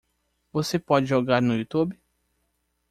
[0.51, 1.95] Você pode jogar no Youtube?